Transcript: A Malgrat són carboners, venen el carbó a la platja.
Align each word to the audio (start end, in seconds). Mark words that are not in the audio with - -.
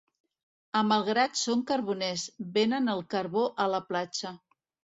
A 0.79 0.81
Malgrat 0.91 1.37
són 1.41 1.61
carboners, 1.73 2.25
venen 2.57 2.91
el 2.97 3.05
carbó 3.17 3.47
a 3.67 3.71
la 3.77 3.87
platja. 3.93 4.37